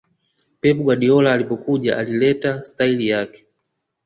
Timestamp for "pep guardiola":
0.61-1.33